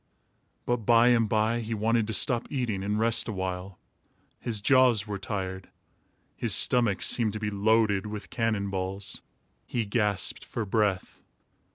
But 0.65 0.77
by 0.77 1.09
and 1.09 1.29
by, 1.29 1.59
he 1.59 1.75
wanted 1.75 2.07
to 2.07 2.13
stop 2.15 2.47
eating 2.51 2.81
and 2.83 2.97
rest 2.99 3.27
a 3.27 3.31
while. 3.31 3.77
His 4.39 4.59
jaws 4.59 5.05
were 5.05 5.19
tired. 5.19 5.69
His 6.35 6.55
stomach 6.55 7.03
seemed 7.03 7.33
to 7.33 7.39
be 7.39 7.51
loaded 7.51 8.07
with 8.07 8.31
cannon 8.31 8.71
balls. 8.71 9.21
He 9.67 9.85
gasped 9.85 10.43
for 10.43 10.65
breath. 10.65 11.21